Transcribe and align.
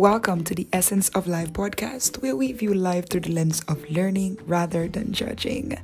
Welcome 0.00 0.44
to 0.44 0.54
the 0.54 0.66
Essence 0.72 1.10
of 1.10 1.26
Life 1.26 1.52
podcast, 1.52 2.22
where 2.22 2.34
we 2.34 2.52
view 2.52 2.72
life 2.72 3.10
through 3.10 3.20
the 3.20 3.32
lens 3.32 3.60
of 3.68 3.84
learning 3.90 4.38
rather 4.46 4.88
than 4.88 5.12
judging. 5.12 5.76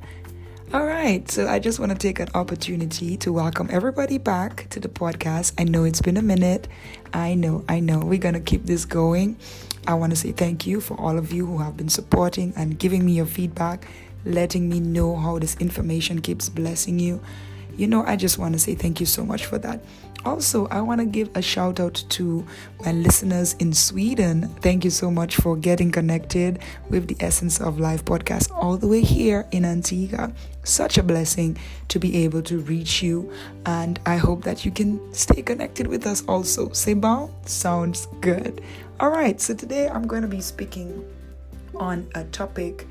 All 0.73 0.87
right, 0.87 1.29
so 1.29 1.47
I 1.47 1.59
just 1.59 1.79
want 1.79 1.91
to 1.91 1.97
take 1.99 2.19
an 2.19 2.29
opportunity 2.33 3.15
to 3.17 3.31
welcome 3.31 3.69
everybody 3.69 4.17
back 4.17 4.71
to 4.71 4.79
the 4.79 4.89
podcast. 4.89 5.53
I 5.59 5.65
know 5.65 5.83
it's 5.83 6.01
been 6.01 6.17
a 6.17 6.23
minute. 6.23 6.67
I 7.13 7.35
know, 7.35 7.63
I 7.69 7.79
know. 7.79 7.99
We're 7.99 8.17
going 8.17 8.33
to 8.33 8.39
keep 8.39 8.65
this 8.65 8.85
going. 8.85 9.37
I 9.85 9.93
want 9.93 10.13
to 10.13 10.15
say 10.15 10.31
thank 10.31 10.65
you 10.65 10.81
for 10.81 10.99
all 10.99 11.19
of 11.19 11.31
you 11.31 11.45
who 11.45 11.59
have 11.59 11.77
been 11.77 11.87
supporting 11.87 12.53
and 12.55 12.79
giving 12.79 13.05
me 13.05 13.11
your 13.11 13.27
feedback, 13.27 13.87
letting 14.25 14.67
me 14.67 14.79
know 14.79 15.15
how 15.15 15.37
this 15.37 15.55
information 15.57 16.21
keeps 16.21 16.49
blessing 16.49 16.97
you. 16.97 17.21
You 17.77 17.87
know, 17.87 18.03
I 18.05 18.15
just 18.15 18.37
want 18.39 18.53
to 18.53 18.59
say 18.59 18.75
thank 18.75 18.99
you 18.99 19.05
so 19.05 19.23
much 19.23 19.45
for 19.45 19.59
that. 19.59 19.81
Also, 20.25 20.67
I 20.67 20.81
want 20.81 20.99
to 20.99 21.05
give 21.05 21.29
a 21.35 21.41
shout 21.41 21.79
out 21.79 22.03
to 22.09 22.45
my 22.83 22.91
listeners 22.91 23.53
in 23.59 23.71
Sweden. 23.71 24.49
Thank 24.61 24.83
you 24.83 24.89
so 24.89 25.11
much 25.11 25.35
for 25.35 25.55
getting 25.55 25.91
connected 25.91 26.59
with 26.89 27.07
the 27.07 27.15
Essence 27.19 27.61
of 27.61 27.79
Life 27.79 28.03
podcast 28.03 28.51
all 28.51 28.77
the 28.77 28.87
way 28.87 29.01
here 29.01 29.45
in 29.51 29.63
Antigua. 29.63 30.33
Such 30.63 30.97
a 30.97 31.03
blessing 31.03 31.57
to 31.89 31.99
be 31.99 32.25
able 32.25 32.41
to 32.41 32.59
reach 32.59 33.03
you, 33.03 33.31
and 33.65 33.99
I 34.05 34.17
hope 34.17 34.43
that 34.43 34.65
you 34.65 34.71
can 34.71 35.13
stay 35.13 35.41
connected 35.41 35.87
with 35.87 36.05
us 36.07 36.25
also. 36.27 36.69
C'est 36.73 36.95
bon? 36.95 37.29
Sounds 37.45 38.07
good. 38.19 38.61
All 38.99 39.11
right, 39.11 39.39
so 39.39 39.53
today 39.53 39.87
I'm 39.87 40.07
going 40.07 40.23
to 40.23 40.27
be 40.27 40.41
speaking 40.41 41.05
on 41.75 42.09
a 42.15 42.23
topic 42.25 42.87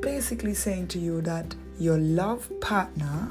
basically 0.00 0.54
saying 0.54 0.88
to 0.88 0.98
you 0.98 1.22
that 1.22 1.54
your 1.78 1.98
love 1.98 2.48
partner 2.60 3.28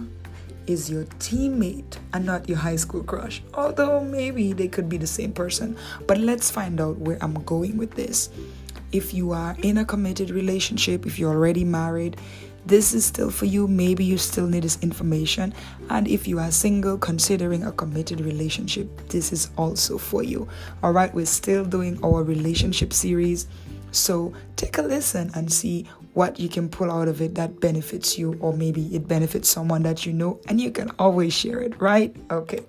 is 0.68 0.90
your 0.90 1.06
teammate 1.20 1.98
and 2.14 2.26
not 2.26 2.48
your 2.48 2.58
high 2.58 2.76
school 2.76 3.04
crush. 3.04 3.42
Although 3.54 4.02
maybe 4.02 4.54
they 4.54 4.68
could 4.68 4.90
be 4.90 4.98
the 4.98 5.08
same 5.08 5.32
person. 5.32 5.78
But 6.06 6.20
let's 6.20 6.52
find 6.52 6.80
out 6.80 6.98
where 6.98 7.18
I'm 7.22 7.34
going 7.46 7.78
with 7.78 7.96
this. 7.96 8.30
If 8.92 9.14
you 9.14 9.32
are 9.32 9.56
in 9.64 9.80
a 9.80 9.86
committed 9.86 10.30
relationship, 10.30 11.06
if 11.06 11.18
you're 11.18 11.34
already 11.34 11.64
married, 11.64 12.18
this 12.66 12.94
is 12.94 13.06
still 13.06 13.32
for 13.32 13.46
you. 13.46 13.68
Maybe 13.68 14.04
you 14.04 14.18
still 14.18 14.46
need 14.46 14.64
this 14.64 14.78
information. 14.82 15.54
And 15.90 16.08
if 16.08 16.28
you 16.28 16.40
are 16.40 16.52
single, 16.52 16.98
considering 16.98 17.64
a 17.64 17.72
committed 17.72 18.20
relationship, 18.20 19.08
this 19.08 19.32
is 19.32 19.50
also 19.58 19.98
for 19.98 20.22
you. 20.22 20.48
All 20.84 20.92
right, 20.92 21.14
we're 21.14 21.26
still 21.26 21.64
doing 21.64 21.98
our 22.04 22.24
relationship 22.24 22.92
series. 22.92 23.48
So 23.98 24.34
take 24.56 24.78
a 24.78 24.82
listen 24.82 25.32
and 25.34 25.52
see 25.52 25.88
what 26.14 26.40
you 26.40 26.50
can 26.50 26.70
pull 26.70 26.92
out 26.92 27.08
of 27.08 27.22
it 27.22 27.36
that 27.36 27.60
benefits 27.60 28.18
you, 28.18 28.38
or 28.40 28.54
maybe 28.54 28.96
it 28.96 29.08
benefits 29.08 29.50
someone 29.50 29.84
that 29.84 30.06
you 30.06 30.14
know, 30.14 30.40
and 30.48 30.60
you 30.60 30.72
can 30.72 30.92
always 30.98 31.34
share 31.34 31.60
it, 31.60 31.80
right? 31.80 32.16
Okay. 32.32 32.60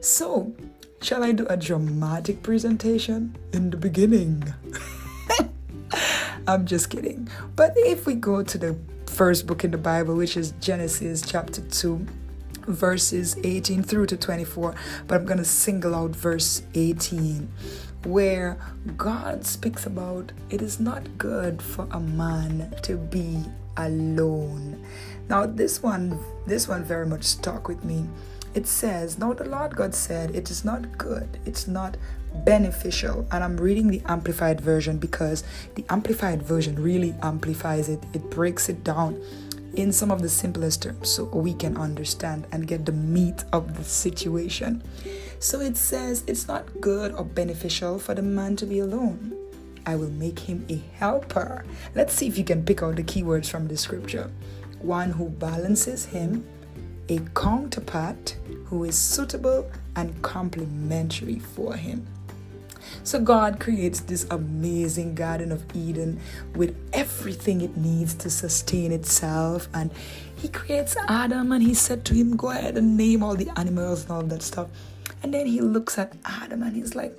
So, 0.00 0.52
shall 1.02 1.22
I 1.22 1.32
do 1.32 1.46
a 1.46 1.56
dramatic 1.56 2.42
presentation 2.42 3.36
in 3.52 3.70
the 3.70 3.76
beginning? 3.76 4.42
I'm 6.48 6.66
just 6.66 6.90
kidding. 6.90 7.28
But 7.54 7.74
if 7.76 8.06
we 8.06 8.14
go 8.14 8.42
to 8.42 8.58
the 8.58 8.76
first 9.06 9.46
book 9.46 9.62
in 9.62 9.70
the 9.70 9.78
Bible, 9.78 10.16
which 10.16 10.36
is 10.36 10.52
Genesis 10.60 11.22
chapter 11.22 11.60
2, 11.60 12.06
verses 12.66 13.36
18 13.44 13.82
through 13.82 14.06
to 14.06 14.16
24, 14.16 14.74
but 15.06 15.14
I'm 15.14 15.26
going 15.26 15.38
to 15.38 15.44
single 15.44 15.94
out 15.94 16.10
verse 16.10 16.62
18 16.74 17.48
where 18.04 18.58
God 18.96 19.44
speaks 19.44 19.86
about 19.86 20.32
it 20.48 20.62
is 20.62 20.80
not 20.80 21.18
good 21.18 21.60
for 21.60 21.86
a 21.90 22.00
man 22.00 22.74
to 22.82 22.96
be 22.96 23.44
alone. 23.76 24.84
Now 25.28 25.46
this 25.46 25.82
one 25.82 26.18
this 26.46 26.66
one 26.68 26.84
very 26.84 27.06
much 27.06 27.24
stuck 27.24 27.68
with 27.68 27.84
me. 27.84 28.06
It 28.52 28.66
says, 28.66 29.18
Now 29.18 29.32
the 29.32 29.44
Lord 29.44 29.76
God 29.76 29.94
said, 29.94 30.34
It 30.34 30.50
is 30.50 30.64
not 30.64 30.98
good, 30.98 31.38
it's 31.44 31.68
not 31.68 31.96
beneficial. 32.44 33.26
And 33.30 33.44
I'm 33.44 33.56
reading 33.56 33.88
the 33.88 34.02
amplified 34.06 34.60
version 34.60 34.98
because 34.98 35.44
the 35.74 35.84
amplified 35.88 36.42
version 36.42 36.82
really 36.82 37.14
amplifies 37.22 37.88
it, 37.88 38.02
it 38.12 38.28
breaks 38.30 38.68
it 38.68 38.82
down 38.82 39.22
in 39.74 39.92
some 39.92 40.10
of 40.10 40.22
the 40.22 40.28
simplest 40.28 40.82
terms 40.82 41.08
so 41.08 41.24
we 41.24 41.54
can 41.54 41.76
understand 41.76 42.46
and 42.52 42.66
get 42.66 42.84
the 42.84 42.92
meat 42.92 43.44
of 43.52 43.76
the 43.76 43.84
situation. 43.84 44.82
So 45.38 45.60
it 45.60 45.76
says 45.76 46.24
it's 46.26 46.48
not 46.48 46.80
good 46.80 47.12
or 47.12 47.24
beneficial 47.24 47.98
for 47.98 48.14
the 48.14 48.22
man 48.22 48.56
to 48.56 48.66
be 48.66 48.80
alone. 48.80 49.36
I 49.86 49.96
will 49.96 50.10
make 50.10 50.38
him 50.38 50.66
a 50.68 50.76
helper. 50.98 51.64
Let's 51.94 52.14
see 52.14 52.26
if 52.26 52.36
you 52.36 52.44
can 52.44 52.64
pick 52.64 52.82
out 52.82 52.96
the 52.96 53.02
keywords 53.02 53.48
from 53.48 53.68
the 53.68 53.76
scripture. 53.76 54.30
One 54.80 55.10
who 55.10 55.28
balances 55.28 56.04
him, 56.04 56.44
a 57.08 57.18
counterpart 57.34 58.36
who 58.66 58.84
is 58.84 58.96
suitable 58.96 59.70
and 59.96 60.20
complementary 60.22 61.38
for 61.38 61.74
him. 61.74 62.06
So 63.04 63.20
God 63.20 63.60
creates 63.60 64.00
this 64.00 64.26
amazing 64.30 65.14
Garden 65.14 65.52
of 65.52 65.64
Eden 65.74 66.20
with 66.54 66.76
everything 66.92 67.60
it 67.60 67.76
needs 67.76 68.14
to 68.14 68.30
sustain 68.30 68.92
itself. 68.92 69.68
And 69.74 69.90
He 70.36 70.48
creates 70.48 70.96
Adam 71.08 71.52
and 71.52 71.62
He 71.62 71.74
said 71.74 72.04
to 72.06 72.14
him, 72.14 72.36
Go 72.36 72.50
ahead 72.50 72.76
and 72.76 72.96
name 72.96 73.22
all 73.22 73.36
the 73.36 73.50
animals 73.58 74.02
and 74.02 74.12
all 74.12 74.22
that 74.22 74.42
stuff. 74.42 74.68
And 75.22 75.34
then 75.34 75.46
He 75.46 75.60
looks 75.60 75.98
at 75.98 76.12
Adam 76.24 76.62
and 76.62 76.74
He's 76.74 76.94
like, 76.94 77.16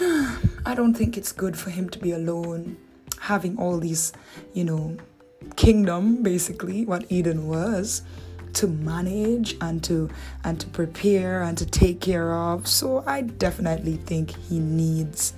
ah, 0.00 0.40
I 0.66 0.74
don't 0.74 0.94
think 0.94 1.16
it's 1.16 1.32
good 1.32 1.56
for 1.56 1.70
him 1.70 1.88
to 1.90 1.98
be 1.98 2.12
alone, 2.12 2.76
having 3.20 3.56
all 3.58 3.78
these, 3.78 4.12
you 4.52 4.64
know, 4.64 4.96
kingdom 5.56 6.22
basically, 6.22 6.84
what 6.84 7.04
Eden 7.10 7.46
was 7.46 8.02
to 8.54 8.66
manage 8.66 9.56
and 9.60 9.82
to 9.84 10.10
and 10.44 10.60
to 10.60 10.66
prepare 10.68 11.42
and 11.42 11.56
to 11.58 11.66
take 11.66 12.00
care 12.00 12.32
of. 12.32 12.66
So 12.66 13.04
I 13.06 13.22
definitely 13.22 13.96
think 13.96 14.30
he 14.30 14.58
needs 14.58 15.34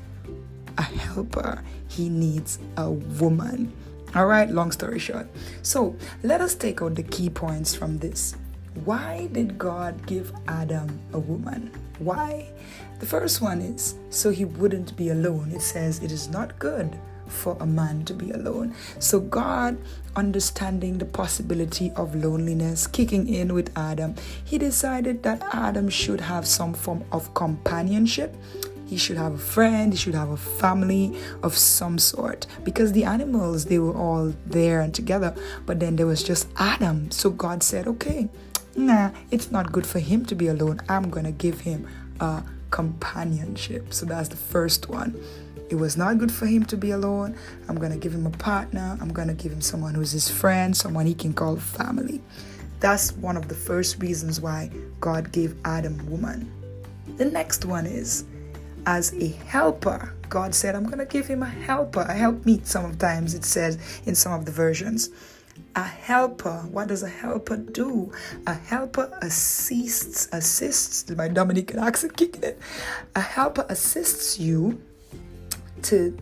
a 0.78 0.82
helper. 0.82 1.62
He 1.88 2.08
needs 2.08 2.58
a 2.76 2.90
woman. 2.90 3.72
All 4.14 4.26
right, 4.26 4.48
long 4.48 4.72
story 4.72 4.98
short. 4.98 5.28
So, 5.62 5.94
let 6.22 6.40
us 6.40 6.54
take 6.54 6.80
out 6.80 6.94
the 6.94 7.02
key 7.02 7.28
points 7.28 7.74
from 7.74 7.98
this. 7.98 8.34
Why 8.84 9.28
did 9.32 9.58
God 9.58 10.06
give 10.06 10.32
Adam 10.48 11.00
a 11.12 11.18
woman? 11.18 11.70
Why? 11.98 12.48
The 12.98 13.06
first 13.06 13.42
one 13.42 13.60
is 13.60 13.94
so 14.10 14.30
he 14.30 14.44
wouldn't 14.44 14.96
be 14.96 15.10
alone. 15.10 15.52
It 15.52 15.60
says 15.60 16.02
it 16.02 16.12
is 16.12 16.28
not 16.28 16.58
good 16.58 16.98
for 17.28 17.56
a 17.60 17.66
man 17.66 18.04
to 18.06 18.14
be 18.14 18.30
alone. 18.30 18.74
So, 18.98 19.20
God, 19.20 19.78
understanding 20.14 20.98
the 20.98 21.04
possibility 21.04 21.92
of 21.96 22.14
loneliness 22.14 22.86
kicking 22.86 23.28
in 23.28 23.54
with 23.54 23.76
Adam, 23.76 24.14
he 24.44 24.58
decided 24.58 25.22
that 25.22 25.42
Adam 25.52 25.88
should 25.88 26.20
have 26.22 26.46
some 26.46 26.74
form 26.74 27.04
of 27.12 27.34
companionship. 27.34 28.34
He 28.86 28.96
should 28.96 29.16
have 29.16 29.34
a 29.34 29.38
friend, 29.38 29.92
he 29.92 29.98
should 29.98 30.14
have 30.14 30.30
a 30.30 30.36
family 30.36 31.18
of 31.42 31.56
some 31.56 31.98
sort. 31.98 32.46
Because 32.62 32.92
the 32.92 33.04
animals, 33.04 33.64
they 33.64 33.80
were 33.80 33.96
all 33.96 34.32
there 34.46 34.80
and 34.80 34.94
together, 34.94 35.34
but 35.66 35.80
then 35.80 35.96
there 35.96 36.06
was 36.06 36.22
just 36.22 36.48
Adam. 36.56 37.10
So 37.10 37.30
God 37.30 37.64
said, 37.64 37.88
okay, 37.88 38.28
nah, 38.76 39.10
it's 39.30 39.50
not 39.50 39.72
good 39.72 39.86
for 39.86 39.98
him 39.98 40.24
to 40.26 40.34
be 40.36 40.46
alone. 40.46 40.80
I'm 40.88 41.10
to 41.10 41.32
give 41.32 41.60
him 41.60 41.88
a 42.20 42.44
companionship. 42.70 43.92
So 43.92 44.06
that's 44.06 44.28
the 44.28 44.36
first 44.36 44.88
one. 44.88 45.20
It 45.68 45.74
was 45.74 45.96
not 45.96 46.18
good 46.18 46.30
for 46.30 46.46
him 46.46 46.64
to 46.66 46.76
be 46.76 46.92
alone. 46.92 47.36
I'm 47.68 47.76
going 47.76 47.92
to 47.92 47.98
give 47.98 48.14
him 48.14 48.26
a 48.26 48.30
partner. 48.30 48.96
I'm 49.00 49.12
going 49.12 49.28
to 49.28 49.34
give 49.34 49.52
him 49.52 49.60
someone 49.60 49.94
who's 49.94 50.12
his 50.12 50.30
friend, 50.30 50.76
someone 50.76 51.06
he 51.06 51.14
can 51.14 51.32
call 51.32 51.56
family. 51.56 52.22
That's 52.78 53.12
one 53.12 53.36
of 53.36 53.48
the 53.48 53.54
first 53.54 54.00
reasons 54.00 54.40
why 54.40 54.70
God 55.00 55.32
gave 55.32 55.56
Adam 55.64 56.08
woman. 56.08 56.52
The 57.16 57.24
next 57.24 57.64
one 57.64 57.86
is 57.86 58.24
as 58.86 59.12
a 59.14 59.28
helper. 59.28 60.14
God 60.28 60.54
said, 60.54 60.74
I'm 60.74 60.84
going 60.84 60.98
to 60.98 61.06
give 61.06 61.26
him 61.26 61.42
a 61.42 61.48
helper, 61.48 62.02
a 62.02 62.14
helpmeet. 62.14 62.66
Sometimes 62.66 63.34
it 63.34 63.44
says 63.44 63.78
in 64.06 64.14
some 64.14 64.32
of 64.32 64.44
the 64.44 64.52
versions. 64.52 65.10
A 65.74 65.82
helper, 65.82 66.66
what 66.70 66.88
does 66.88 67.02
a 67.02 67.08
helper 67.08 67.56
do? 67.56 68.12
A 68.46 68.54
helper 68.54 69.10
assists, 69.22 70.28
assists, 70.32 71.08
my 71.10 71.28
Dominican 71.28 71.78
accent 71.78 72.16
kicking 72.16 72.42
it. 72.42 72.58
A 73.14 73.20
helper 73.20 73.64
assists 73.68 74.38
you 74.38 74.80
to 75.86 76.16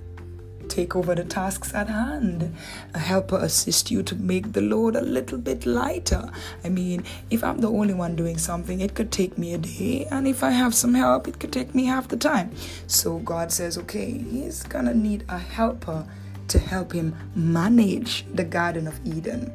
take 0.69 0.97
over 0.97 1.15
the 1.15 1.25
tasks 1.25 1.75
at 1.75 1.89
hand. 1.89 2.55
A 2.95 2.99
helper 2.99 3.37
assist 3.37 3.91
you 3.91 4.03
to 4.03 4.15
make 4.15 4.53
the 4.53 4.61
load 4.61 4.97
a 4.97 5.01
little 5.01 5.39
bit 5.39 5.67
lighter. 5.67 6.31
I 6.65 6.69
mean, 6.69 7.05
if 7.31 7.45
I'm 7.45 7.61
the 7.61 7.71
only 7.71 7.95
one 7.95 8.17
doing 8.17 8.39
something, 8.39 8.81
it 8.81 8.95
could 8.95 9.13
take 9.13 9.37
me 9.37 9.55
a 9.55 9.59
day, 9.59 10.07
and 10.11 10.27
if 10.27 10.43
I 10.43 10.51
have 10.51 10.75
some 10.75 10.95
help, 10.95 11.29
it 11.29 11.39
could 11.39 11.53
take 11.53 11.75
me 11.75 11.85
half 11.87 12.09
the 12.09 12.17
time. 12.17 12.53
So 12.87 13.19
God 13.19 13.53
says, 13.53 13.79
okay, 13.79 14.19
He's 14.19 14.63
gonna 14.63 14.95
need 14.95 15.25
a 15.29 15.39
helper 15.39 16.07
to 16.49 16.59
help 16.59 16.93
him 16.93 17.15
manage 17.35 18.25
the 18.35 18.45
Garden 18.45 18.87
of 18.87 19.01
Eden. 19.05 19.53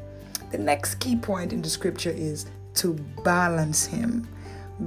The 0.52 0.58
next 0.58 0.96
key 0.96 1.16
point 1.16 1.54
in 1.54 1.62
the 1.62 1.70
scripture 1.70 2.10
is 2.10 2.46
to 2.76 2.94
balance 3.24 3.86
him. 3.86 4.28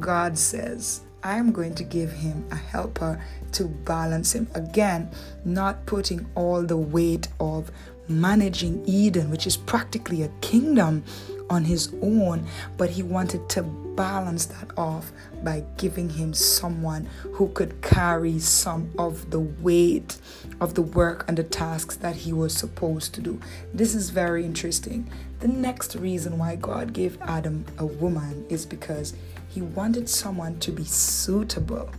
God 0.00 0.36
says, 0.36 1.02
I'm 1.24 1.52
going 1.52 1.74
to 1.76 1.84
give 1.84 2.12
him 2.12 2.44
a 2.50 2.56
helper 2.56 3.22
to 3.52 3.64
balance 3.64 4.34
him. 4.34 4.48
Again, 4.54 5.10
not 5.44 5.86
putting 5.86 6.26
all 6.34 6.62
the 6.62 6.76
weight 6.76 7.28
of 7.38 7.70
managing 8.08 8.82
Eden, 8.86 9.30
which 9.30 9.46
is 9.46 9.56
practically 9.56 10.22
a 10.22 10.28
kingdom, 10.40 11.04
on 11.52 11.64
his 11.64 11.92
own, 12.00 12.46
but 12.78 12.88
he 12.88 13.02
wanted 13.02 13.46
to 13.50 13.62
balance 13.62 14.46
that 14.46 14.70
off 14.78 15.12
by 15.44 15.62
giving 15.76 16.08
him 16.08 16.32
someone 16.32 17.06
who 17.32 17.48
could 17.48 17.82
carry 17.82 18.38
some 18.38 18.90
of 18.98 19.30
the 19.30 19.40
weight 19.40 20.16
of 20.62 20.72
the 20.74 20.82
work 20.82 21.26
and 21.28 21.36
the 21.36 21.44
tasks 21.44 21.96
that 21.96 22.16
he 22.16 22.32
was 22.32 22.54
supposed 22.54 23.12
to 23.12 23.20
do. 23.20 23.38
This 23.74 23.94
is 23.94 24.08
very 24.08 24.46
interesting. 24.46 25.10
The 25.42 25.48
next 25.48 25.96
reason 25.96 26.38
why 26.38 26.54
God 26.54 26.92
gave 26.92 27.20
Adam 27.20 27.64
a 27.76 27.84
woman 27.84 28.46
is 28.48 28.64
because 28.64 29.12
he 29.48 29.60
wanted 29.60 30.08
someone 30.08 30.60
to 30.60 30.70
be 30.70 30.84
suitable. 30.84 31.90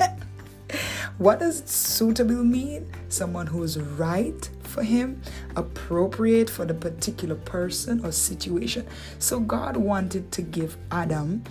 what 1.18 1.38
does 1.38 1.62
suitable 1.64 2.42
mean? 2.42 2.90
Someone 3.08 3.46
who 3.46 3.62
is 3.62 3.78
right 3.78 4.50
for 4.64 4.82
him, 4.82 5.22
appropriate 5.54 6.50
for 6.50 6.64
the 6.64 6.74
particular 6.74 7.36
person 7.36 8.04
or 8.04 8.10
situation. 8.10 8.84
So 9.20 9.38
God 9.38 9.76
wanted 9.76 10.32
to 10.32 10.42
give 10.42 10.76
Adam 10.90 11.44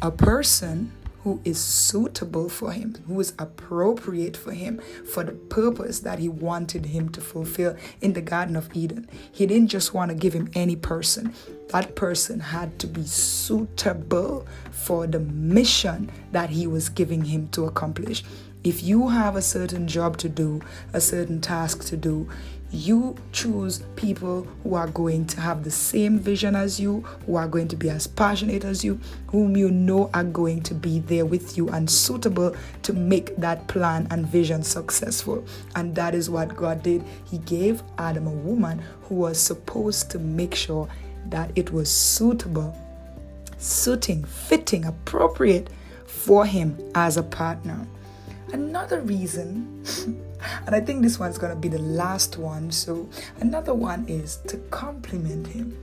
a 0.00 0.10
person 0.10 0.90
who 1.24 1.40
is 1.44 1.58
suitable 1.58 2.48
for 2.48 2.72
him, 2.72 2.94
who 3.06 3.18
is 3.20 3.32
appropriate 3.38 4.36
for 4.36 4.52
him, 4.52 4.80
for 5.12 5.24
the 5.24 5.32
purpose 5.32 6.00
that 6.00 6.18
he 6.18 6.28
wanted 6.28 6.86
him 6.86 7.08
to 7.10 7.20
fulfill 7.20 7.76
in 8.00 8.12
the 8.12 8.20
Garden 8.20 8.56
of 8.56 8.68
Eden. 8.74 9.08
He 9.32 9.46
didn't 9.46 9.68
just 9.68 9.94
want 9.94 10.10
to 10.10 10.14
give 10.14 10.32
him 10.32 10.50
any 10.54 10.76
person, 10.76 11.34
that 11.68 11.96
person 11.96 12.40
had 12.40 12.78
to 12.78 12.86
be 12.86 13.04
suitable 13.04 14.46
for 14.70 15.06
the 15.06 15.20
mission 15.20 16.10
that 16.32 16.50
he 16.50 16.66
was 16.66 16.88
giving 16.88 17.24
him 17.24 17.48
to 17.48 17.66
accomplish. 17.66 18.24
If 18.64 18.82
you 18.82 19.08
have 19.08 19.36
a 19.36 19.42
certain 19.42 19.86
job 19.86 20.16
to 20.18 20.28
do, 20.28 20.60
a 20.92 21.00
certain 21.00 21.40
task 21.40 21.84
to 21.86 21.96
do, 21.96 22.28
you 22.70 23.16
choose 23.32 23.82
people 23.96 24.46
who 24.62 24.74
are 24.74 24.88
going 24.88 25.26
to 25.26 25.40
have 25.40 25.64
the 25.64 25.70
same 25.70 26.18
vision 26.18 26.54
as 26.54 26.78
you, 26.78 27.00
who 27.26 27.36
are 27.36 27.48
going 27.48 27.68
to 27.68 27.76
be 27.76 27.88
as 27.88 28.06
passionate 28.06 28.64
as 28.64 28.84
you, 28.84 29.00
whom 29.28 29.56
you 29.56 29.70
know 29.70 30.10
are 30.12 30.24
going 30.24 30.62
to 30.62 30.74
be 30.74 30.98
there 31.00 31.24
with 31.24 31.56
you 31.56 31.68
and 31.70 31.90
suitable 31.90 32.54
to 32.82 32.92
make 32.92 33.34
that 33.36 33.66
plan 33.68 34.06
and 34.10 34.26
vision 34.26 34.62
successful. 34.62 35.44
And 35.76 35.94
that 35.94 36.14
is 36.14 36.28
what 36.28 36.56
God 36.56 36.82
did. 36.82 37.02
He 37.24 37.38
gave 37.38 37.82
Adam 37.96 38.26
a 38.26 38.30
woman 38.30 38.82
who 39.02 39.14
was 39.14 39.38
supposed 39.38 40.10
to 40.10 40.18
make 40.18 40.54
sure 40.54 40.88
that 41.30 41.50
it 41.56 41.72
was 41.72 41.90
suitable, 41.90 42.76
suiting, 43.56 44.24
fitting, 44.24 44.84
appropriate 44.84 45.70
for 46.06 46.44
him 46.44 46.78
as 46.94 47.16
a 47.16 47.22
partner. 47.22 47.86
Another 48.52 49.00
reason, 49.00 49.84
and 50.66 50.74
I 50.74 50.80
think 50.80 51.02
this 51.02 51.18
one's 51.18 51.38
to 51.38 51.54
be 51.56 51.68
the 51.68 51.78
last 51.78 52.36
one. 52.38 52.70
So, 52.70 53.08
another 53.40 53.74
one 53.74 54.06
is 54.08 54.36
to 54.48 54.56
compliment 54.70 55.48
him. 55.48 55.76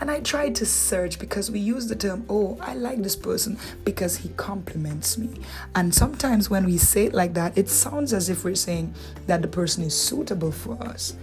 And 0.00 0.10
I 0.10 0.20
tried 0.20 0.54
to 0.56 0.66
search 0.66 1.18
because 1.18 1.50
we 1.50 1.58
use 1.58 1.88
the 1.88 1.96
term, 1.96 2.24
oh, 2.28 2.58
I 2.60 2.74
like 2.74 3.02
this 3.02 3.16
person 3.16 3.58
because 3.84 4.16
he 4.18 4.30
compliments 4.30 5.18
me. 5.18 5.40
And 5.74 5.94
sometimes 5.94 6.50
when 6.50 6.64
we 6.64 6.78
say 6.78 7.06
it 7.06 7.14
like 7.14 7.34
that, 7.34 7.56
it 7.56 7.68
sounds 7.68 8.12
as 8.12 8.28
if 8.28 8.44
we're 8.44 8.54
saying 8.54 8.94
that 9.26 9.42
the 9.42 9.48
person 9.48 9.84
is 9.84 9.98
suitable 9.98 10.52
for 10.52 10.80
us. 10.82 11.14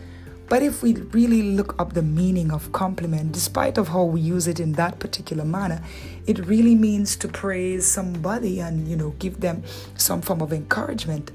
But 0.48 0.64
if 0.64 0.82
we 0.82 0.96
really 0.96 1.44
look 1.44 1.80
up 1.80 1.94
the 1.94 2.02
meaning 2.02 2.52
of 2.52 2.72
compliment, 2.72 3.34
despite 3.34 3.78
of 3.78 3.90
how 3.90 4.04
we 4.04 4.20
use 4.20 4.48
it 4.48 4.60
in 4.60 4.72
that 4.74 4.98
particular 4.98 5.46
manner, 5.46 5.80
it 6.26 6.40
really 6.48 6.74
means 6.74 7.16
to 7.18 7.28
praise 7.28 7.86
somebody 7.86 8.60
and 8.60 8.88
you 8.88 8.96
know 8.96 9.12
give 9.20 9.42
them 9.42 9.64
some 9.96 10.22
form 10.22 10.42
of 10.42 10.52
encouragement. 10.52 11.30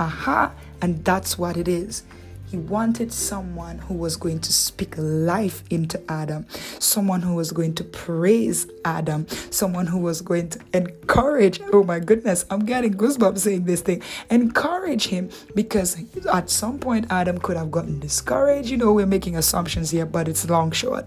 Aha, 0.00 0.52
and 0.80 1.04
that's 1.04 1.38
what 1.38 1.56
it 1.58 1.68
is. 1.68 2.02
He 2.50 2.56
wanted 2.56 3.12
someone 3.12 3.78
who 3.78 3.94
was 3.94 4.16
going 4.16 4.40
to 4.40 4.52
speak 4.52 4.94
life 4.96 5.62
into 5.70 6.02
Adam, 6.10 6.46
someone 6.80 7.22
who 7.22 7.34
was 7.34 7.52
going 7.52 7.74
to 7.74 7.84
praise 7.84 8.66
Adam, 8.84 9.28
someone 9.50 9.86
who 9.86 9.98
was 9.98 10.20
going 10.20 10.48
to 10.48 10.60
encourage. 10.74 11.60
Oh 11.72 11.84
my 11.84 12.00
goodness, 12.00 12.46
I'm 12.50 12.64
getting 12.64 12.94
goosebumps 12.94 13.38
saying 13.38 13.66
this 13.66 13.82
thing. 13.82 14.02
Encourage 14.30 15.06
him 15.06 15.30
because 15.54 15.96
at 16.32 16.50
some 16.50 16.80
point 16.80 17.06
Adam 17.10 17.38
could 17.38 17.56
have 17.56 17.70
gotten 17.70 18.00
discouraged. 18.00 18.68
You 18.68 18.78
know, 18.78 18.92
we're 18.92 19.06
making 19.06 19.36
assumptions 19.36 19.90
here, 19.90 20.06
but 20.06 20.26
it's 20.26 20.48
long 20.50 20.72
short. 20.72 21.06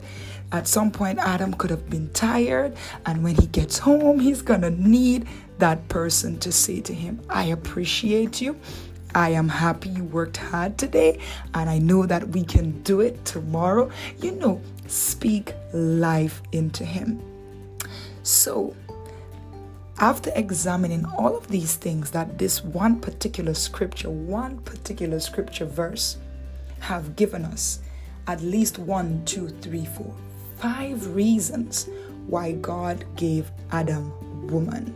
At 0.53 0.67
some 0.67 0.91
point, 0.91 1.17
Adam 1.17 1.55
could 1.55 1.71
have 1.71 1.89
been 1.89 2.09
tired, 2.11 2.77
and 3.07 3.23
when 3.23 3.33
he 3.33 3.47
gets 3.47 3.79
home, 3.79 4.19
he's 4.19 4.43
gonna 4.43 4.69
need 4.69 5.27
that 5.63 5.87
person 5.87 6.37
to 6.37 6.51
say 6.51 6.81
to 6.81 6.93
him, 6.93 7.21
I 7.29 7.45
appreciate 7.45 8.41
you. 8.41 8.59
I 9.15 9.29
am 9.29 9.47
happy 9.47 9.87
you 9.87 10.03
worked 10.03 10.35
hard 10.35 10.77
today 10.77 11.19
and 11.53 11.69
I 11.69 11.77
know 11.77 12.05
that 12.05 12.27
we 12.27 12.43
can 12.43 12.81
do 12.83 12.99
it 12.99 13.23
tomorrow. 13.23 13.89
You 14.19 14.31
know, 14.31 14.61
speak 14.87 15.53
life 15.71 16.41
into 16.51 16.83
him. 16.83 17.21
So, 18.23 18.75
after 19.99 20.33
examining 20.35 21.05
all 21.05 21.37
of 21.37 21.47
these 21.47 21.77
things 21.77 22.11
that 22.11 22.37
this 22.37 22.61
one 22.61 22.99
particular 22.99 23.53
scripture, 23.53 24.09
one 24.09 24.57
particular 24.63 25.21
scripture 25.21 25.65
verse 25.65 26.17
have 26.81 27.15
given 27.15 27.45
us, 27.45 27.79
at 28.27 28.41
least 28.41 28.79
one, 28.79 29.23
two, 29.23 29.47
three, 29.61 29.85
four, 29.85 30.13
five 30.57 31.15
reasons 31.15 31.87
why 32.27 32.51
God 32.51 33.05
gave 33.15 33.49
Adam 33.71 34.11
woman. 34.47 34.93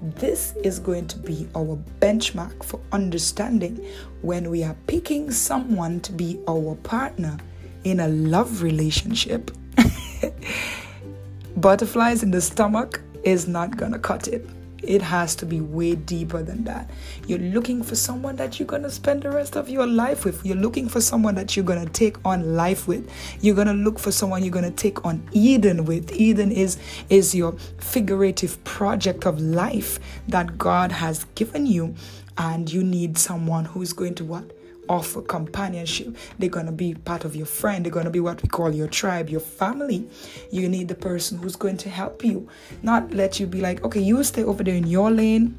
This 0.00 0.54
is 0.62 0.78
going 0.78 1.08
to 1.08 1.18
be 1.18 1.48
our 1.56 1.76
benchmark 2.00 2.62
for 2.62 2.80
understanding 2.92 3.84
when 4.22 4.50
we 4.50 4.62
are 4.62 4.76
picking 4.86 5.30
someone 5.30 6.00
to 6.00 6.12
be 6.12 6.40
our 6.48 6.76
partner 6.76 7.36
in 7.84 8.00
a 8.00 8.08
love 8.08 8.62
relationship. 8.62 9.50
Butterflies 11.56 12.22
in 12.22 12.30
the 12.30 12.40
stomach 12.40 13.00
is 13.24 13.48
not 13.48 13.76
gonna 13.76 13.98
cut 13.98 14.28
it 14.28 14.46
it 14.82 15.02
has 15.02 15.34
to 15.36 15.46
be 15.46 15.60
way 15.60 15.94
deeper 15.94 16.42
than 16.42 16.64
that. 16.64 16.90
You're 17.26 17.38
looking 17.38 17.82
for 17.82 17.94
someone 17.94 18.36
that 18.36 18.58
you're 18.58 18.66
going 18.66 18.82
to 18.82 18.90
spend 18.90 19.22
the 19.22 19.30
rest 19.30 19.56
of 19.56 19.68
your 19.68 19.86
life 19.86 20.24
with. 20.24 20.44
You're 20.44 20.56
looking 20.56 20.88
for 20.88 21.00
someone 21.00 21.34
that 21.34 21.56
you're 21.56 21.64
going 21.64 21.84
to 21.84 21.92
take 21.92 22.16
on 22.24 22.54
life 22.54 22.86
with. 22.86 23.10
You're 23.40 23.54
going 23.54 23.66
to 23.66 23.72
look 23.72 23.98
for 23.98 24.12
someone 24.12 24.42
you're 24.42 24.52
going 24.52 24.64
to 24.64 24.70
take 24.70 25.04
on 25.04 25.26
Eden 25.32 25.84
with. 25.84 26.12
Eden 26.12 26.52
is 26.52 26.78
is 27.08 27.34
your 27.34 27.52
figurative 27.78 28.62
project 28.64 29.26
of 29.26 29.40
life 29.40 29.98
that 30.28 30.58
God 30.58 30.92
has 30.92 31.24
given 31.34 31.66
you 31.66 31.94
and 32.36 32.70
you 32.70 32.84
need 32.84 33.18
someone 33.18 33.64
who's 33.64 33.92
going 33.92 34.14
to 34.16 34.24
what? 34.24 34.57
Offer 34.88 35.22
companionship. 35.22 36.16
They're 36.38 36.48
going 36.48 36.66
to 36.66 36.72
be 36.72 36.94
part 36.94 37.24
of 37.24 37.36
your 37.36 37.46
friend. 37.46 37.84
They're 37.84 37.92
going 37.92 38.06
to 38.06 38.10
be 38.10 38.20
what 38.20 38.42
we 38.42 38.48
call 38.48 38.74
your 38.74 38.88
tribe, 38.88 39.28
your 39.28 39.40
family. 39.40 40.08
You 40.50 40.68
need 40.68 40.88
the 40.88 40.94
person 40.94 41.38
who's 41.38 41.56
going 41.56 41.76
to 41.78 41.88
help 41.88 42.24
you, 42.24 42.48
not 42.82 43.12
let 43.12 43.40
you 43.40 43.46
be 43.46 43.60
like, 43.60 43.84
okay, 43.84 44.00
you 44.00 44.22
stay 44.24 44.44
over 44.44 44.62
there 44.62 44.74
in 44.74 44.86
your 44.86 45.10
lane 45.10 45.56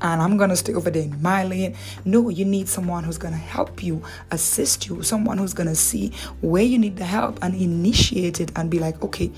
and 0.00 0.20
I'm 0.20 0.36
gonna 0.36 0.56
stay 0.56 0.74
over 0.74 0.90
there 0.90 1.02
in 1.02 1.22
my 1.22 1.44
lane. 1.44 1.76
No, 2.04 2.28
you 2.28 2.44
need 2.44 2.68
someone 2.68 3.04
who's 3.04 3.18
gonna 3.18 3.36
help 3.36 3.82
you, 3.82 4.02
assist 4.30 4.88
you, 4.88 5.02
someone 5.02 5.38
who's 5.38 5.54
gonna 5.54 5.74
see 5.74 6.12
where 6.40 6.62
you 6.62 6.78
need 6.78 6.96
the 6.96 7.04
help 7.04 7.38
and 7.42 7.54
initiate 7.54 8.40
it 8.40 8.52
and 8.56 8.70
be 8.70 8.78
like, 8.78 9.02
okay, 9.02 9.30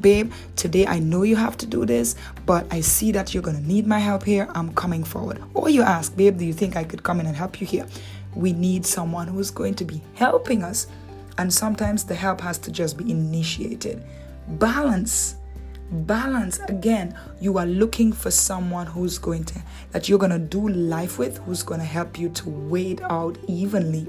babe, 0.00 0.32
today 0.56 0.86
I 0.86 0.98
know 0.98 1.22
you 1.22 1.36
have 1.36 1.56
to 1.58 1.66
do 1.66 1.84
this, 1.84 2.16
but 2.46 2.66
I 2.70 2.80
see 2.80 3.12
that 3.12 3.34
you're 3.34 3.42
gonna 3.42 3.60
need 3.60 3.86
my 3.86 3.98
help 3.98 4.24
here. 4.24 4.48
I'm 4.54 4.72
coming 4.74 5.04
forward. 5.04 5.42
Or 5.54 5.68
you 5.68 5.82
ask, 5.82 6.16
babe, 6.16 6.38
do 6.38 6.44
you 6.44 6.52
think 6.52 6.76
I 6.76 6.84
could 6.84 7.02
come 7.02 7.20
in 7.20 7.26
and 7.26 7.36
help 7.36 7.60
you 7.60 7.66
here? 7.66 7.86
We 8.34 8.52
need 8.52 8.86
someone 8.86 9.28
who's 9.28 9.50
going 9.50 9.74
to 9.74 9.84
be 9.84 10.00
helping 10.14 10.62
us. 10.62 10.86
And 11.38 11.52
sometimes 11.52 12.04
the 12.04 12.14
help 12.14 12.40
has 12.40 12.58
to 12.58 12.70
just 12.70 12.96
be 12.96 13.10
initiated. 13.10 14.02
Balance. 14.48 15.36
Balance. 15.90 16.60
Again, 16.68 17.18
you 17.40 17.58
are 17.58 17.66
looking 17.66 18.12
for 18.12 18.30
someone 18.30 18.86
who's 18.86 19.18
going 19.18 19.44
to, 19.44 19.62
that 19.90 20.08
you're 20.08 20.18
going 20.18 20.32
to 20.32 20.38
do 20.38 20.68
life 20.68 21.18
with, 21.18 21.38
who's 21.38 21.62
going 21.62 21.80
to 21.80 21.86
help 21.86 22.18
you 22.18 22.28
to 22.30 22.48
weight 22.48 23.00
out 23.02 23.38
evenly. 23.48 24.06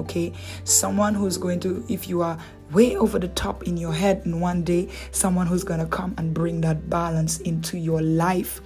Okay. 0.00 0.32
Someone 0.64 1.14
who's 1.14 1.38
going 1.38 1.60
to, 1.60 1.84
if 1.88 2.08
you 2.08 2.22
are 2.22 2.38
way 2.72 2.96
over 2.96 3.18
the 3.18 3.28
top 3.28 3.62
in 3.64 3.76
your 3.76 3.92
head 3.92 4.22
in 4.24 4.40
one 4.40 4.64
day, 4.64 4.88
someone 5.12 5.46
who's 5.46 5.64
going 5.64 5.80
to 5.80 5.86
come 5.86 6.14
and 6.18 6.34
bring 6.34 6.60
that 6.62 6.90
balance 6.90 7.38
into 7.40 7.78
your 7.78 8.02
life 8.02 8.60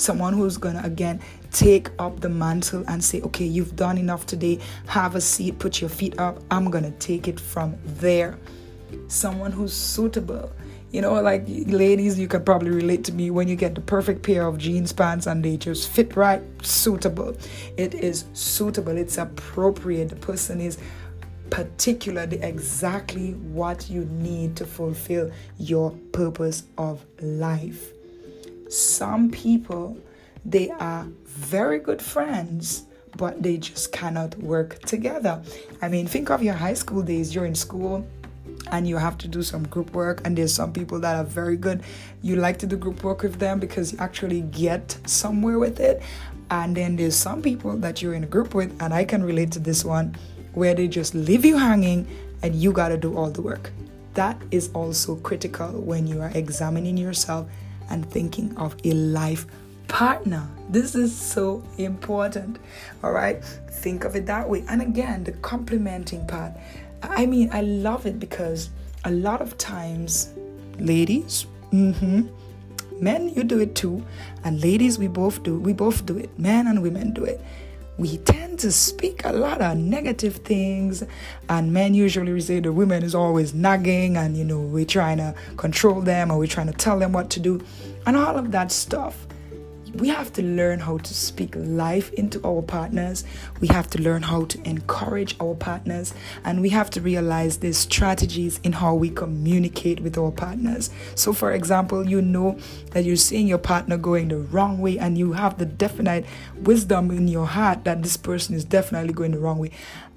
someone 0.00 0.32
who's 0.32 0.56
to 0.76 0.84
again 0.84 1.20
take 1.52 1.90
up 1.98 2.20
the 2.20 2.28
mantle 2.28 2.84
and 2.88 3.02
say, 3.02 3.20
okay, 3.22 3.44
you've 3.44 3.76
done 3.76 3.98
enough 3.98 4.26
today. 4.26 4.58
Have 4.86 5.14
a 5.14 5.20
seat, 5.20 5.58
put 5.58 5.80
your 5.80 5.90
feet 5.90 6.18
up. 6.18 6.42
I'm 6.50 6.70
to 6.84 6.90
take 6.92 7.28
it 7.28 7.38
from 7.38 7.76
there. 7.84 8.38
Someone 9.08 9.52
who's 9.52 9.72
suitable. 9.72 10.50
You 10.90 11.00
know, 11.02 11.20
like 11.20 11.44
ladies, 11.46 12.18
you 12.18 12.26
can 12.26 12.42
probably 12.42 12.70
relate 12.70 13.04
to 13.04 13.12
me 13.12 13.30
when 13.30 13.46
you 13.46 13.54
get 13.54 13.76
the 13.76 13.80
perfect 13.80 14.24
pair 14.24 14.46
of 14.46 14.58
jeans 14.58 14.92
pants 14.92 15.26
and 15.26 15.44
they 15.44 15.56
just 15.56 15.88
fit 15.88 16.16
right, 16.16 16.42
suitable. 16.62 17.36
It 17.76 17.94
is 17.94 18.24
suitable, 18.32 18.96
it's 18.96 19.16
appropriate. 19.16 20.08
The 20.08 20.16
person 20.16 20.60
is 20.60 20.78
particularly 21.50 22.40
exactly 22.42 23.34
what 23.34 23.88
you 23.88 24.04
need 24.06 24.56
to 24.56 24.66
fulfill 24.66 25.30
your 25.58 25.92
purpose 26.12 26.64
of 26.76 27.04
life. 27.20 27.92
Some 28.70 29.30
people 29.30 29.98
they 30.44 30.70
are 30.70 31.06
very 31.24 31.78
good 31.78 32.00
friends, 32.00 32.84
but 33.16 33.42
they 33.42 33.58
just 33.58 33.92
cannot 33.92 34.38
work 34.38 34.78
together. 34.80 35.42
I 35.82 35.88
mean, 35.88 36.06
think 36.06 36.30
of 36.30 36.42
your 36.42 36.54
high 36.54 36.74
school 36.74 37.02
days. 37.02 37.34
You're 37.34 37.44
in 37.46 37.54
school 37.54 38.06
and 38.70 38.88
you 38.88 38.96
have 38.96 39.18
to 39.18 39.28
do 39.28 39.42
some 39.42 39.66
group 39.66 39.92
work 39.92 40.20
and 40.24 40.38
there's 40.38 40.54
some 40.54 40.72
people 40.72 41.00
that 41.00 41.16
are 41.16 41.24
very 41.24 41.56
good 41.56 41.82
you 42.22 42.36
like 42.36 42.58
to 42.58 42.66
do 42.66 42.76
group 42.76 43.02
work 43.02 43.22
with 43.22 43.38
them 43.38 43.58
because 43.58 43.92
you 43.92 43.98
actually 43.98 44.42
get 44.42 44.96
somewhere 45.06 45.58
with 45.58 45.80
it 45.80 46.02
and 46.50 46.76
then 46.76 46.94
there's 46.96 47.16
some 47.16 47.40
people 47.40 47.76
that 47.76 48.02
you're 48.02 48.14
in 48.14 48.22
a 48.22 48.26
group 48.26 48.54
with 48.54 48.70
and 48.82 48.92
i 48.92 49.04
can 49.04 49.22
relate 49.22 49.50
to 49.50 49.58
this 49.58 49.84
one 49.84 50.14
where 50.54 50.74
they 50.74 50.86
just 50.86 51.14
leave 51.14 51.44
you 51.44 51.56
hanging 51.56 52.06
and 52.42 52.54
you 52.54 52.70
got 52.70 52.88
to 52.88 52.96
do 52.96 53.16
all 53.16 53.30
the 53.30 53.42
work 53.42 53.70
that 54.14 54.40
is 54.50 54.70
also 54.74 55.16
critical 55.16 55.68
when 55.80 56.06
you 56.06 56.20
are 56.20 56.30
examining 56.34 56.96
yourself 56.96 57.46
and 57.90 58.08
thinking 58.10 58.56
of 58.56 58.74
a 58.84 58.92
life 58.92 59.46
partner. 59.88 60.48
This 60.68 60.94
is 60.94 61.14
so 61.14 61.62
important. 61.78 62.58
All 63.02 63.12
right, 63.12 63.44
think 63.44 64.04
of 64.04 64.16
it 64.16 64.26
that 64.26 64.48
way. 64.48 64.64
And 64.68 64.80
again, 64.80 65.24
the 65.24 65.32
complimenting 65.32 66.26
part. 66.26 66.52
I 67.02 67.26
mean, 67.26 67.50
I 67.52 67.62
love 67.62 68.06
it 68.06 68.20
because 68.20 68.70
a 69.04 69.10
lot 69.10 69.40
of 69.40 69.58
times, 69.58 70.32
ladies, 70.78 71.46
mm-hmm, 71.72 72.28
men, 73.02 73.30
you 73.30 73.42
do 73.44 73.58
it 73.60 73.74
too, 73.74 74.04
and 74.44 74.62
ladies, 74.62 74.98
we 74.98 75.08
both 75.08 75.42
do. 75.42 75.58
We 75.58 75.72
both 75.72 76.06
do 76.06 76.18
it. 76.18 76.38
Men 76.38 76.66
and 76.66 76.82
women 76.82 77.12
do 77.12 77.24
it 77.24 77.40
we 78.00 78.16
tend 78.16 78.58
to 78.58 78.72
speak 78.72 79.20
a 79.26 79.32
lot 79.32 79.60
of 79.60 79.76
negative 79.76 80.36
things 80.36 81.04
and 81.50 81.70
men 81.70 81.92
usually 81.92 82.40
say 82.40 82.58
the 82.58 82.72
women 82.72 83.02
is 83.02 83.14
always 83.14 83.52
nagging 83.52 84.16
and 84.16 84.38
you 84.38 84.44
know 84.44 84.58
we're 84.58 84.86
trying 84.86 85.18
to 85.18 85.34
control 85.58 86.00
them 86.00 86.30
or 86.30 86.38
we're 86.38 86.46
trying 86.46 86.66
to 86.66 86.72
tell 86.72 86.98
them 86.98 87.12
what 87.12 87.28
to 87.28 87.38
do 87.38 87.62
and 88.06 88.16
all 88.16 88.38
of 88.38 88.52
that 88.52 88.72
stuff 88.72 89.26
we 89.94 90.08
have 90.08 90.32
to 90.34 90.42
learn 90.42 90.80
how 90.80 90.98
to 90.98 91.14
speak 91.14 91.54
life 91.56 92.12
into 92.14 92.40
our 92.44 92.62
partners. 92.62 93.24
We 93.60 93.68
have 93.68 93.88
to 93.90 94.02
learn 94.02 94.22
how 94.22 94.44
to 94.44 94.68
encourage 94.68 95.36
our 95.40 95.54
partners. 95.54 96.14
And 96.44 96.60
we 96.60 96.68
have 96.70 96.90
to 96.90 97.00
realize 97.00 97.58
there's 97.58 97.78
strategies 97.78 98.60
in 98.62 98.72
how 98.72 98.94
we 98.94 99.10
communicate 99.10 100.00
with 100.00 100.16
our 100.16 100.30
partners. 100.30 100.90
So, 101.14 101.32
for 101.32 101.52
example, 101.52 102.08
you 102.08 102.22
know 102.22 102.58
that 102.92 103.04
you're 103.04 103.16
seeing 103.16 103.46
your 103.46 103.58
partner 103.58 103.96
going 103.96 104.28
the 104.28 104.38
wrong 104.38 104.78
way, 104.78 104.98
and 104.98 105.16
you 105.18 105.32
have 105.32 105.58
the 105.58 105.66
definite 105.66 106.24
wisdom 106.56 107.10
in 107.10 107.28
your 107.28 107.46
heart 107.46 107.84
that 107.84 108.02
this 108.02 108.16
person 108.16 108.54
is 108.54 108.64
definitely 108.64 109.12
going 109.12 109.32
the 109.32 109.38
wrong 109.38 109.58
way. 109.58 109.70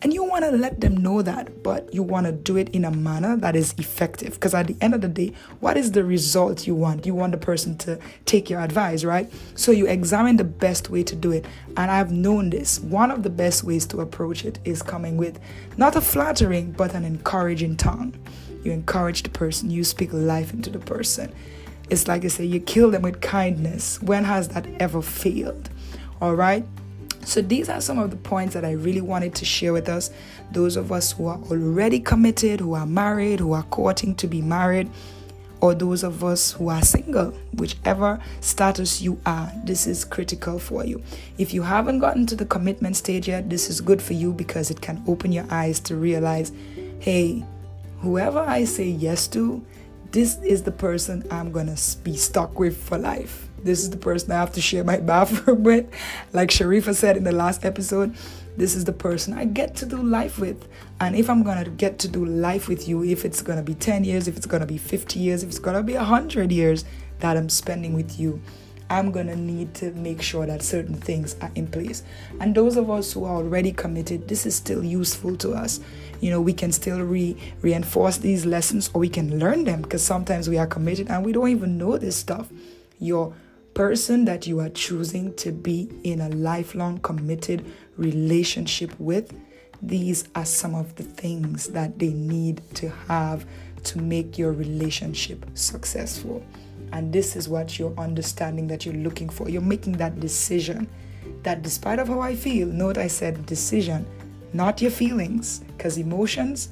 And 0.03 0.13
you 0.13 0.25
want 0.25 0.44
to 0.44 0.51
let 0.51 0.82
them 0.82 0.98
know 0.98 1.22
that, 1.22 1.63
but 1.63 1.94
you 1.94 2.03
want 2.03 2.25
to 2.25 2.34
do 2.34 2.58
it 2.58 2.68
in 2.70 2.84
a 2.84 2.92
manner 2.92 3.38
that 3.38 3.56
is 3.56 3.74
effective. 3.77 4.34
Because 4.34 4.53
at 4.53 4.68
the 4.68 4.75
end 4.82 4.94
of 4.94 5.00
the 5.00 5.08
day, 5.08 5.32
what 5.62 5.77
is 5.77 5.94
the 5.94 6.03
result 6.03 6.68
you 6.68 6.75
want? 6.75 7.06
You 7.06 7.15
want 7.15 7.32
the 7.32 7.38
person 7.38 7.77
to 7.80 7.98
take 8.25 8.50
your 8.50 8.60
advice, 8.60 9.06
right? 9.06 9.32
You 9.72 9.88
examine 9.88 10.38
the 10.38 10.43
best 10.43 10.89
way 10.89 11.03
to 11.03 11.15
do 11.15 11.32
it. 11.32 11.46
And 11.77 11.89
I've 11.89 12.12
known 12.12 12.50
this. 12.50 12.79
One 12.79 13.12
of 13.12 13.24
the 13.24 13.29
best 13.29 13.63
ways 13.63 13.86
to 13.88 14.01
approach 14.01 14.46
it 14.46 14.60
is 14.65 14.82
coming 14.82 15.17
with 15.17 15.39
not 15.77 15.96
a 15.96 16.01
flattering, 16.01 16.72
but 16.72 16.93
an 16.93 17.05
encouraging 17.05 17.77
tongue. 17.77 18.15
You 18.63 18.72
encourage 18.72 19.24
the 19.24 19.29
person, 19.29 19.70
you 19.70 19.84
speak 19.84 20.13
life 20.13 20.53
into 20.53 20.70
the 20.70 20.79
person. 20.79 21.34
It's 21.89 22.08
like 22.08 22.24
I 22.24 22.29
say, 22.29 22.46
you 22.46 22.60
kill 22.60 22.91
them 22.91 23.01
with 23.01 23.22
kindness. 23.22 24.01
When 24.01 24.24
has 24.24 24.48
that 24.50 24.65
ever 24.79 25.01
failed? 25.01 25.70
All 26.22 26.36
right? 26.36 26.65
So, 27.25 27.41
these 27.41 27.70
are 27.70 27.79
some 27.79 28.00
of 28.00 28.10
the 28.10 28.17
points 28.17 28.53
that 28.53 28.65
I 28.65 28.72
really 28.72 29.01
wanted 29.01 29.34
to 29.36 29.46
share 29.46 29.72
with 29.72 29.88
us. 29.88 30.12
Those 30.51 30.75
of 30.75 30.91
us 30.91 31.13
who 31.13 31.27
are 31.27 31.38
already 31.38 32.00
committed, 32.00 32.60
who 32.60 32.74
are 32.74 32.86
married, 32.86 33.39
who 33.39 33.53
are 33.53 33.63
courting 33.63 34.15
to 34.15 34.27
be 34.27 34.41
married, 34.41 34.89
or 35.63 35.74
those 35.74 36.03
of 36.03 36.25
us 36.25 36.51
who 36.51 36.67
are 36.67 36.82
single, 36.82 37.32
whichever 37.53 38.20
status 38.41 39.01
you 39.01 39.17
are, 39.25 39.50
this 39.63 39.88
is 39.88 40.03
critical 40.03 40.60
for 40.60 40.84
you. 40.84 41.01
If 41.38 41.53
you 41.53 41.62
haven't 41.62 42.00
gotten 42.00 42.25
to 42.25 42.36
the 42.36 42.46
commitment 42.46 42.98
stage 42.98 43.29
yet, 43.29 43.50
this 43.50 43.70
is 43.70 43.79
good 43.79 44.01
for 44.01 44.12
you 44.12 44.34
because 44.34 44.70
it 44.70 44.82
can 44.82 45.01
open 45.08 45.32
your 45.32 45.46
eyes 45.50 45.79
to 45.88 45.96
realize 45.96 46.51
hey, 47.00 47.46
whoever 48.01 48.39
I 48.39 48.65
say 48.65 48.89
yes 48.89 49.25
to, 49.29 49.65
this 50.12 50.38
is 50.39 50.63
the 50.63 50.72
person 50.74 51.25
I'm 51.32 51.53
gonna 51.53 51.77
be 52.03 52.17
stuck 52.17 52.60
with 52.60 52.75
for 52.75 52.98
life. 52.98 53.48
This 53.63 53.84
is 53.84 53.89
the 53.89 53.96
person 53.96 54.34
I 54.34 54.39
have 54.39 54.51
to 54.53 54.62
share 54.62 54.84
my 54.84 54.98
bathroom 55.13 55.63
with. 55.63 55.89
Like 56.34 56.50
Sharifa 56.50 56.93
said 56.93 57.15
in 57.15 57.24
the 57.24 57.32
last 57.32 57.63
episode, 57.63 58.17
this 58.55 58.75
is 58.75 58.86
the 58.86 58.93
person 58.93 59.33
I 59.33 59.45
get 59.45 59.75
to 59.77 59.86
do 59.86 59.98
life 59.98 60.39
with. 60.39 60.67
And 61.00 61.15
if 61.15 61.29
I'm 61.29 61.43
going 61.43 61.63
to 61.63 61.69
get 61.69 62.00
to 62.00 62.07
do 62.07 62.24
life 62.25 62.67
with 62.67 62.88
you, 62.88 63.03
if 63.03 63.25
it's 63.25 63.41
going 63.41 63.57
to 63.57 63.63
be 63.63 63.74
10 63.74 64.03
years, 64.03 64.27
if 64.27 64.38
it's 64.38 64.45
going 64.45 64.62
to 64.62 64.67
be 64.67 64.77
50 64.77 65.19
years, 65.19 65.43
if 65.43 65.50
it's 65.50 65.60
going 65.60 65.77
to 65.77 65.83
be 65.83 65.95
100 65.95 66.51
years 66.51 66.86
that 67.19 67.36
I'm 67.36 67.50
spending 67.50 67.93
with 67.93 68.19
you, 68.19 68.41
I'm 68.89 69.12
going 69.12 69.27
to 69.27 69.36
need 69.36 69.74
to 69.75 69.91
make 69.91 70.22
sure 70.22 70.45
that 70.45 70.62
certain 70.62 70.95
things 70.95 71.36
are 71.41 71.51
in 71.55 71.67
place. 71.67 72.03
And 72.39 72.53
those 72.53 72.77
of 72.77 72.91
us 72.91 73.13
who 73.13 73.25
are 73.25 73.38
already 73.38 73.72
committed, 73.72 74.27
this 74.27 74.45
is 74.45 74.55
still 74.55 74.83
useful 74.83 75.36
to 75.38 75.53
us. 75.53 75.79
You 76.19 76.29
know, 76.29 76.41
we 76.41 76.53
can 76.53 76.72
still 76.72 77.01
re- 77.01 77.36
reinforce 77.62 78.17
these 78.17 78.45
lessons 78.45 78.91
or 78.93 79.00
we 79.00 79.10
can 79.10 79.39
learn 79.39 79.63
them 79.63 79.81
because 79.81 80.03
sometimes 80.03 80.48
we 80.48 80.57
are 80.57 80.67
committed 80.67 81.10
and 81.10 81.25
we 81.25 81.31
don't 81.31 81.50
even 81.50 81.77
know 81.77 81.98
this 81.98 82.15
stuff. 82.15 82.50
Your 83.00 83.33
person 83.74 84.25
that 84.25 84.45
you 84.45 84.60
are 84.60 84.69
choosing 84.69 85.33
to 85.36 85.51
be 85.51 85.89
in 86.03 86.22
a 86.22 86.29
lifelong 86.29 87.00
committed 87.00 87.65
relationship 87.97 88.97
with, 89.00 89.33
these 89.81 90.27
are 90.35 90.45
some 90.45 90.75
of 90.75 90.95
the 90.95 91.03
things 91.03 91.67
that 91.67 92.00
they 92.00 92.13
need 92.13 92.62
to 92.75 92.89
have 93.07 93.45
to 93.83 94.00
make 94.00 94.38
your 94.38 94.53
relationship 94.53 95.45
successful. 95.55 96.43
And 96.91 97.12
this 97.12 97.35
is 97.35 97.50
what 97.50 97.77
you're 97.77 97.97
understanding 97.97 98.67
that 98.67 98.85
you're 98.85 98.95
looking 98.95 99.29
for. 99.29 99.50
You're 99.50 99.62
making 99.62 99.93
that 99.93 100.19
decision 100.19 100.88
that 101.43 101.62
despite 101.62 102.00
of 102.00 102.07
how 102.07 102.21
I 102.21 102.35
feel, 102.35 102.67
note 102.67 102.97
I 102.97 103.07
said 103.07 103.45
decision, 103.45 104.05
not 104.53 104.81
your 104.81 104.91
feelings, 104.91 105.59
because 105.75 105.97
emotions 105.97 106.69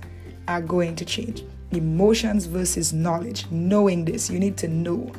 are 0.48 0.62
going 0.62 0.96
to 0.98 1.06
change. 1.06 1.44
Emotions 1.72 2.46
versus 2.46 2.94
knowledge. 2.94 3.46
Knowing 3.50 4.06
this, 4.06 4.30
you 4.30 4.40
need 4.40 4.58
to 4.58 4.68
know 4.68 5.12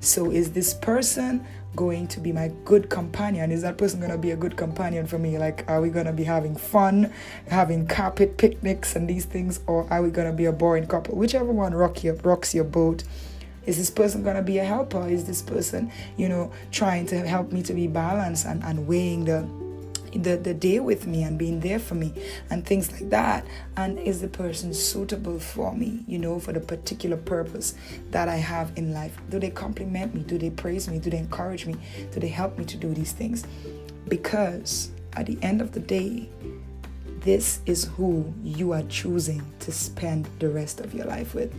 so, 0.00 0.30
is 0.30 0.52
this 0.52 0.74
person 0.74 1.44
going 1.76 2.08
to 2.08 2.20
be 2.20 2.32
my 2.32 2.50
good 2.64 2.90
companion? 2.90 3.52
Is 3.52 3.62
that 3.62 3.78
person 3.78 4.00
going 4.00 4.10
to 4.10 4.18
be 4.18 4.32
a 4.32 4.36
good 4.36 4.56
companion 4.56 5.06
for 5.06 5.18
me? 5.18 5.38
Like, 5.38 5.64
are 5.68 5.80
we 5.80 5.90
going 5.90 6.06
to 6.06 6.12
be 6.12 6.24
having 6.24 6.56
fun, 6.56 7.12
having 7.48 7.86
carpet 7.86 8.38
picnics 8.38 8.96
and 8.96 9.08
these 9.08 9.26
things, 9.26 9.60
or 9.66 9.86
are 9.92 10.02
we 10.02 10.10
going 10.10 10.26
to 10.26 10.32
be 10.32 10.46
a 10.46 10.52
boring 10.52 10.86
couple? 10.86 11.14
Whichever 11.16 11.52
one 11.52 11.74
rock 11.74 12.02
your, 12.02 12.14
rocks 12.14 12.54
your 12.54 12.64
boat. 12.64 13.04
Is 13.66 13.76
this 13.76 13.90
person 13.90 14.22
going 14.22 14.36
to 14.36 14.42
be 14.42 14.58
a 14.58 14.64
helper? 14.64 15.08
Is 15.08 15.24
this 15.24 15.42
person, 15.42 15.90
you 16.16 16.28
know, 16.28 16.52
trying 16.70 17.06
to 17.06 17.26
help 17.26 17.52
me 17.52 17.62
to 17.64 17.74
be 17.74 17.88
balanced 17.88 18.46
and, 18.46 18.62
and 18.62 18.86
weighing 18.86 19.24
the 19.24 19.46
the, 20.12 20.36
the 20.36 20.54
day 20.54 20.80
with 20.80 21.06
me 21.06 21.22
and 21.22 21.38
being 21.38 21.60
there 21.60 21.78
for 21.78 21.94
me 21.94 22.12
and 22.50 22.64
things 22.64 22.92
like 22.92 23.10
that. 23.10 23.46
And 23.76 23.98
is 23.98 24.20
the 24.20 24.28
person 24.28 24.72
suitable 24.74 25.38
for 25.38 25.74
me 25.74 26.04
you 26.06 26.18
know 26.18 26.38
for 26.38 26.52
the 26.52 26.60
particular 26.60 27.16
purpose 27.16 27.74
that 28.10 28.28
i 28.28 28.36
have 28.36 28.72
in 28.76 28.92
life? 28.92 29.16
Do 29.30 29.38
they 29.38 29.50
compliment 29.50 30.14
me? 30.14 30.22
Do 30.22 30.38
they 30.38 30.50
praise 30.50 30.88
me? 30.88 30.98
Do 30.98 31.10
they 31.10 31.18
encourage 31.18 31.66
me? 31.66 31.76
Do 32.12 32.20
they 32.20 32.28
help 32.28 32.58
me 32.58 32.64
to 32.66 32.76
do 32.76 32.92
these 32.94 33.12
things? 33.12 33.44
Because 34.08 34.90
at 35.14 35.26
the 35.26 35.38
end 35.42 35.60
of 35.60 35.72
the 35.72 35.80
day 35.80 36.28
this 37.20 37.60
is 37.66 37.84
who 37.84 38.32
you 38.44 38.72
are 38.72 38.84
choosing 38.84 39.42
to 39.58 39.72
spend 39.72 40.28
the 40.38 40.48
rest 40.48 40.80
of 40.80 40.94
your 40.94 41.06
life 41.06 41.34
with. 41.34 41.52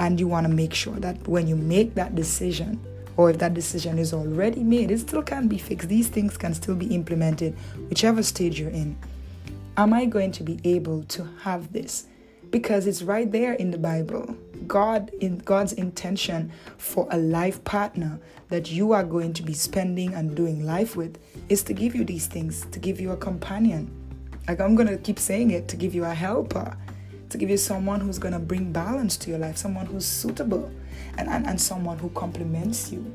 And 0.00 0.18
you 0.18 0.26
want 0.26 0.46
to 0.46 0.52
make 0.52 0.74
sure 0.74 0.96
that 0.96 1.28
when 1.28 1.46
you 1.46 1.54
make 1.54 1.94
that 1.94 2.14
decision 2.14 2.80
or 3.18 3.30
if 3.30 3.38
that 3.38 3.52
decision 3.52 3.98
is 3.98 4.14
already 4.14 4.62
made, 4.62 4.92
it 4.92 5.00
still 5.00 5.24
can 5.24 5.48
be 5.48 5.58
fixed. 5.58 5.88
These 5.88 6.06
things 6.06 6.36
can 6.36 6.54
still 6.54 6.76
be 6.76 6.86
implemented, 6.94 7.56
whichever 7.90 8.22
stage 8.22 8.60
you're 8.60 8.70
in. 8.70 8.96
Am 9.76 9.92
I 9.92 10.06
going 10.06 10.30
to 10.32 10.44
be 10.44 10.60
able 10.62 11.02
to 11.02 11.28
have 11.40 11.72
this? 11.72 12.06
Because 12.50 12.86
it's 12.86 13.02
right 13.02 13.30
there 13.30 13.54
in 13.54 13.72
the 13.72 13.76
Bible. 13.76 14.36
God 14.68 15.10
in 15.20 15.38
God's 15.38 15.72
intention 15.72 16.52
for 16.76 17.08
a 17.10 17.18
life 17.18 17.62
partner 17.64 18.20
that 18.50 18.70
you 18.70 18.92
are 18.92 19.04
going 19.04 19.32
to 19.32 19.42
be 19.42 19.52
spending 19.52 20.14
and 20.14 20.36
doing 20.36 20.64
life 20.64 20.94
with 20.94 21.18
is 21.48 21.64
to 21.64 21.72
give 21.74 21.96
you 21.96 22.04
these 22.04 22.28
things, 22.28 22.66
to 22.70 22.78
give 22.78 23.00
you 23.00 23.10
a 23.10 23.16
companion. 23.16 23.90
Like 24.46 24.60
I'm 24.60 24.76
going 24.76 24.88
to 24.88 24.96
keep 24.96 25.18
saying 25.18 25.50
it, 25.50 25.66
to 25.68 25.76
give 25.76 25.92
you 25.92 26.04
a 26.04 26.14
helper, 26.14 26.76
to 27.30 27.36
give 27.38 27.50
you 27.50 27.56
someone 27.56 28.00
who's 28.00 28.18
going 28.18 28.34
to 28.34 28.38
bring 28.38 28.72
balance 28.72 29.16
to 29.18 29.30
your 29.30 29.40
life, 29.40 29.56
someone 29.56 29.86
who's 29.86 30.06
suitable 30.06 30.70
and, 31.16 31.28
and, 31.28 31.46
and 31.46 31.60
someone 31.60 31.98
who 31.98 32.10
compliments 32.10 32.92
you. 32.92 33.12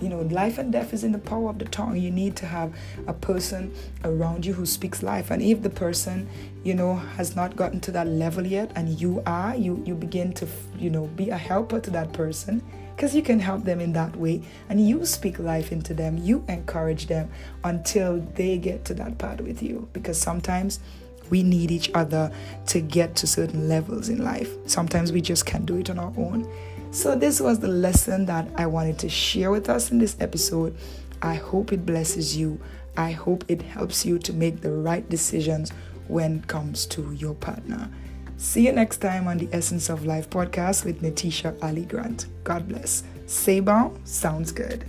You 0.00 0.10
know, 0.10 0.20
life 0.20 0.58
and 0.58 0.70
death 0.70 0.92
is 0.92 1.04
in 1.04 1.12
the 1.12 1.18
power 1.18 1.48
of 1.48 1.58
the 1.58 1.64
tongue. 1.64 1.96
You 1.96 2.10
need 2.10 2.36
to 2.36 2.46
have 2.46 2.74
a 3.06 3.14
person 3.14 3.74
around 4.04 4.44
you 4.44 4.52
who 4.52 4.66
speaks 4.66 5.02
life. 5.02 5.30
And 5.30 5.40
if 5.40 5.62
the 5.62 5.70
person, 5.70 6.28
you 6.64 6.74
know, 6.74 6.96
has 6.96 7.34
not 7.34 7.56
gotten 7.56 7.80
to 7.80 7.90
that 7.92 8.06
level 8.06 8.46
yet 8.46 8.72
and 8.76 9.00
you 9.00 9.22
are, 9.24 9.56
you, 9.56 9.82
you 9.86 9.94
begin 9.94 10.34
to, 10.34 10.46
you 10.78 10.90
know, 10.90 11.06
be 11.06 11.30
a 11.30 11.36
helper 11.38 11.80
to 11.80 11.90
that 11.92 12.12
person 12.12 12.62
because 12.96 13.14
you 13.14 13.22
can 13.22 13.38
help 13.38 13.62
them 13.64 13.78
in 13.78 13.92
that 13.92 14.16
way 14.16 14.42
and 14.70 14.86
you 14.86 15.04
speak 15.04 15.38
life 15.38 15.70
into 15.70 15.92
them 15.92 16.16
you 16.16 16.42
encourage 16.48 17.06
them 17.06 17.28
until 17.64 18.20
they 18.34 18.56
get 18.56 18.84
to 18.86 18.94
that 18.94 19.18
part 19.18 19.40
with 19.42 19.62
you 19.62 19.86
because 19.92 20.18
sometimes 20.18 20.80
we 21.28 21.42
need 21.42 21.70
each 21.70 21.90
other 21.92 22.32
to 22.66 22.80
get 22.80 23.14
to 23.14 23.26
certain 23.26 23.68
levels 23.68 24.08
in 24.08 24.24
life 24.24 24.50
sometimes 24.66 25.12
we 25.12 25.20
just 25.20 25.44
can't 25.44 25.66
do 25.66 25.76
it 25.76 25.90
on 25.90 25.98
our 25.98 26.12
own 26.16 26.50
so, 26.96 27.14
this 27.14 27.42
was 27.42 27.58
the 27.58 27.68
lesson 27.68 28.24
that 28.24 28.48
I 28.56 28.64
wanted 28.64 28.98
to 29.00 29.10
share 29.10 29.50
with 29.50 29.68
us 29.68 29.90
in 29.90 29.98
this 29.98 30.16
episode. 30.18 30.74
I 31.20 31.34
hope 31.34 31.70
it 31.70 31.84
blesses 31.84 32.38
you. 32.38 32.58
I 32.96 33.10
hope 33.10 33.44
it 33.48 33.60
helps 33.60 34.06
you 34.06 34.18
to 34.20 34.32
make 34.32 34.62
the 34.62 34.72
right 34.72 35.06
decisions 35.06 35.72
when 36.08 36.38
it 36.38 36.46
comes 36.46 36.86
to 36.86 37.12
your 37.12 37.34
partner. 37.34 37.90
See 38.38 38.64
you 38.64 38.72
next 38.72 38.96
time 39.02 39.28
on 39.28 39.36
the 39.36 39.48
Essence 39.52 39.90
of 39.90 40.06
Life 40.06 40.30
podcast 40.30 40.86
with 40.86 41.02
Natisha 41.02 41.62
Ali 41.62 41.84
Grant. 41.84 42.28
God 42.44 42.66
bless. 42.66 43.02
Sabon 43.26 43.94
sounds 44.08 44.50
good. 44.50 44.86